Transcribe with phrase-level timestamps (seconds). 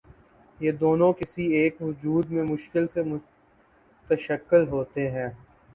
[0.59, 5.29] یہ دونوں کسی ایک وجود میں مشکل سے متشکل ہوتے ہیں۔